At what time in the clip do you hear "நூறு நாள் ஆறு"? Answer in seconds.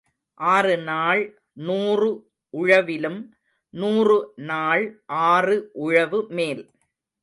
3.73-5.57